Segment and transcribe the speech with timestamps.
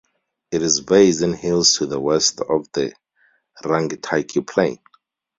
[0.49, 2.91] It is based in hills to the west of the
[3.63, 4.79] Rangitaiki plain.